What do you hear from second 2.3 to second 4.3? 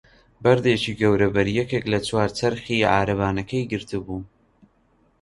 چەرخی عەرەبانەکەی گرتبوو.